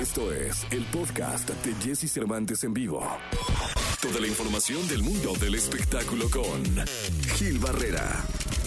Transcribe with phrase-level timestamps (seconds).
[0.00, 3.06] Esto es el podcast de Jesse Cervantes en vivo.
[4.00, 6.64] Toda la información del mundo del espectáculo con
[7.36, 8.08] Gil Barrera,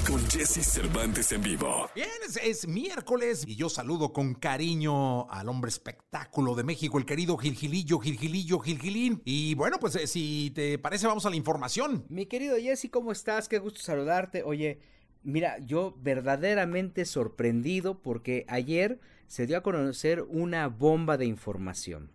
[0.07, 1.89] con Jesse Cervantes en vivo.
[1.95, 7.05] Bien, es, es miércoles y yo saludo con cariño al hombre espectáculo de México, el
[7.07, 9.23] querido Gilgilillo, Gilgilillo, Gilgilín.
[9.25, 12.05] Y bueno, pues eh, si te parece, vamos a la información.
[12.09, 13.49] Mi querido Jesse, ¿cómo estás?
[13.49, 14.43] Qué gusto saludarte.
[14.43, 14.81] Oye,
[15.23, 22.09] mira, yo verdaderamente sorprendido porque ayer se dio a conocer una bomba de información.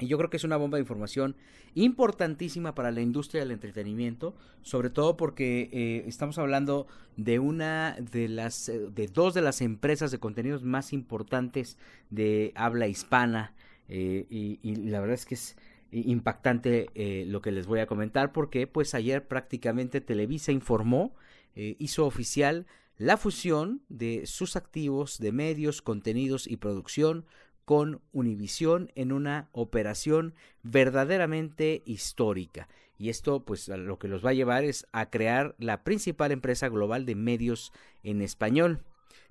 [0.00, 1.36] Y yo creo que es una bomba de información
[1.74, 8.28] importantísima para la industria del entretenimiento, sobre todo porque eh, estamos hablando de una de
[8.28, 11.78] las, eh, de dos de las empresas de contenidos más importantes
[12.10, 13.54] de habla hispana.
[13.88, 15.56] eh, y, la verdad es que es
[15.92, 16.88] impactante
[17.26, 21.12] lo que les voy a comentar porque pues ayer prácticamente Televisa informó,
[21.54, 27.24] eh, hizo oficial la fusión de sus activos de medios, contenidos y producción
[27.64, 32.68] con Univisión en una operación verdaderamente histórica.
[32.98, 36.68] Y esto pues lo que los va a llevar es a crear la principal empresa
[36.68, 38.82] global de medios en español.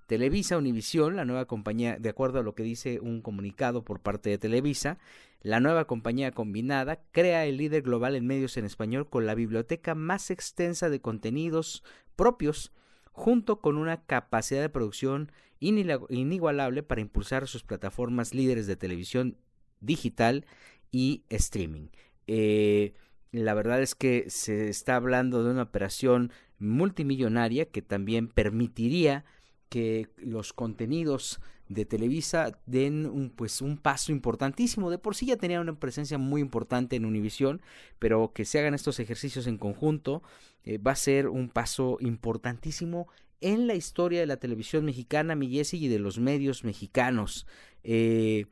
[0.09, 4.31] Televisa Univisión, la nueva compañía, de acuerdo a lo que dice un comunicado por parte
[4.31, 4.97] de Televisa,
[5.43, 9.93] la nueva compañía combinada crea el líder global en medios en español con la biblioteca
[9.93, 11.83] más extensa de contenidos
[12.15, 12.71] propios,
[13.11, 19.37] junto con una capacidad de producción inigualable para impulsar sus plataformas líderes de televisión
[19.79, 20.47] digital
[20.89, 21.89] y streaming.
[22.25, 22.95] Eh,
[23.31, 29.23] la verdad es que se está hablando de una operación multimillonaria que también permitiría
[29.69, 31.39] que los contenidos
[31.69, 34.89] de Televisa den un, pues, un paso importantísimo.
[34.89, 37.61] De por sí ya tenía una presencia muy importante en Univisión,
[37.99, 40.23] pero que se hagan estos ejercicios en conjunto
[40.63, 43.07] eh, va a ser un paso importantísimo
[43.41, 47.47] en la historia de la televisión mexicana, mi y de los medios mexicanos.
[47.83, 48.45] Eh,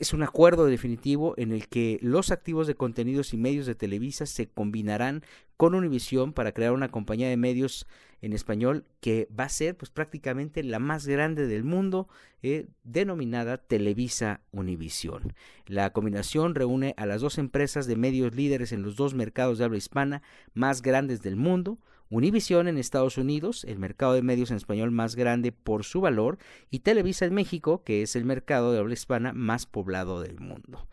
[0.00, 4.24] es un acuerdo definitivo en el que los activos de contenidos y medios de Televisa
[4.24, 5.22] se combinarán
[5.58, 7.86] con Univisión para crear una compañía de medios
[8.22, 12.08] en español que va a ser pues prácticamente la más grande del mundo
[12.42, 15.34] eh, denominada Televisa Univisión.
[15.66, 19.64] La combinación reúne a las dos empresas de medios líderes en los dos mercados de
[19.64, 20.22] habla hispana
[20.54, 21.78] más grandes del mundo,
[22.12, 26.38] Univisión en Estados Unidos, el mercado de medios en español más grande por su valor,
[26.68, 30.88] y Televisa en México, que es el mercado de habla hispana más poblado del mundo.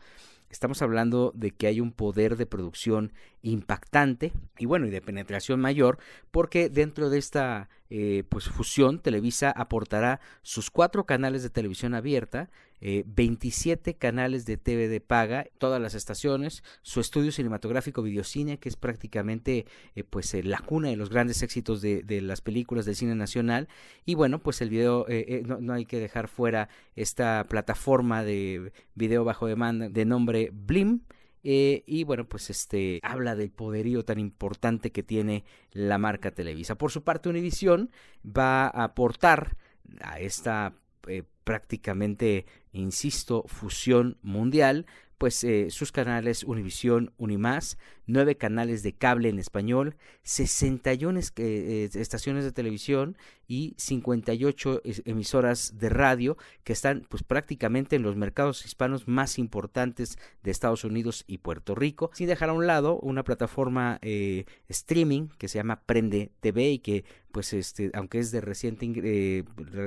[0.50, 5.59] Estamos hablando de que hay un poder de producción impactante y bueno, y de penetración
[5.59, 5.97] mayor,
[6.31, 12.49] porque dentro de esta eh, pues fusión, Televisa aportará sus cuatro canales de televisión abierta,
[12.79, 18.69] eh, 27 canales de TV de paga, todas las estaciones, su estudio cinematográfico Videocine, que
[18.69, 19.65] es prácticamente
[19.95, 23.15] eh, pues eh, la cuna de los grandes éxitos de, de, las películas del cine
[23.15, 23.67] nacional,
[24.05, 28.23] y bueno, pues el video, eh, eh, no, no, hay que dejar fuera esta plataforma
[28.23, 31.01] de video bajo demanda de nombre Blim,
[31.43, 36.75] eh, y bueno, pues este habla del poderío tan importante que tiene la marca Televisa.
[36.75, 37.91] Por su parte, Univisión
[38.25, 39.55] va a aportar
[40.01, 40.73] a esta
[41.07, 44.85] eh, prácticamente, insisto, fusión mundial,
[45.17, 52.44] pues eh, sus canales Univisión, Unimás, nueve canales de cable en español, 61 eh, estaciones
[52.44, 53.17] de televisión
[53.47, 60.17] y 58 emisoras de radio que están pues prácticamente en los mercados hispanos más importantes
[60.44, 65.28] de Estados Unidos y Puerto Rico, sin dejar a un lado una plataforma eh, streaming
[65.38, 69.44] que se llama Prende TV y que pues este aunque es de reciente eh,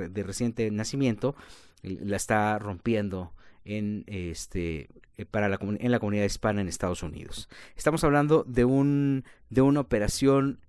[0.09, 1.35] de reciente nacimiento
[1.83, 3.33] la está rompiendo
[3.65, 4.89] en este
[5.25, 7.49] para la en la comunidad hispana en Estados Unidos.
[7.75, 10.59] Estamos hablando de un de una operación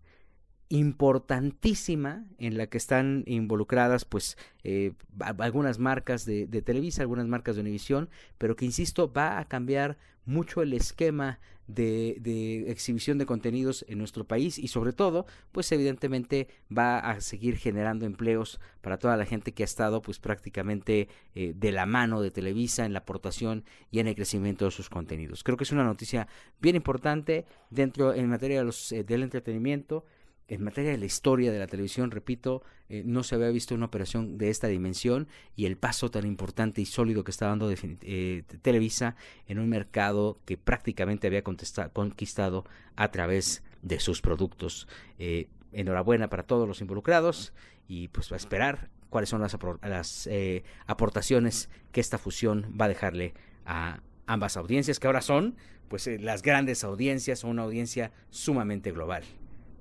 [0.69, 4.95] importantísima en la que están involucradas pues eh,
[5.39, 8.09] algunas marcas de, de, Televisa, algunas marcas de Univisión,
[8.39, 13.99] pero que insisto va a cambiar mucho el esquema de, de, exhibición de contenidos en
[13.99, 19.27] nuestro país y sobre todo pues evidentemente va a seguir generando empleos para toda la
[19.27, 23.65] gente que ha estado pues prácticamente eh, de la mano de Televisa en la aportación
[23.91, 25.45] y en el crecimiento de sus contenidos.
[25.45, 26.29] Creo que es una noticia
[26.61, 30.05] bien importante dentro en materia de los, eh, del entretenimiento
[30.53, 33.87] en materia de la historia de la televisión, repito, eh, no se había visto una
[33.87, 35.27] operación de esta dimensión
[35.57, 39.17] y el paso tan importante y sólido que está dando eh, Televisa
[39.49, 42.67] en un mercado que prácticamente había conquistado
[42.97, 44.89] a través de sus productos.
[45.19, 47.55] Eh, enhorabuena para todos los involucrados
[47.89, 52.89] y pues a esperar cuáles son las, las eh, aportaciones que esta fusión va a
[52.89, 53.33] dejarle
[53.65, 55.57] a ambas audiencias, que ahora son
[55.89, 59.25] pues las grandes audiencias, son una audiencia sumamente global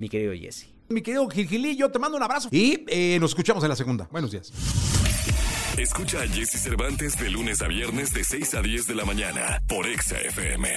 [0.01, 0.65] mi querido Jesse.
[0.89, 4.09] Mi querido Gilgilillo, te mando un abrazo y eh, nos escuchamos en la segunda.
[4.12, 4.51] Buenos días.
[5.77, 9.62] Escucha a Jesse Cervantes de lunes a viernes de 6 a 10 de la mañana
[9.68, 10.69] por Exa FM.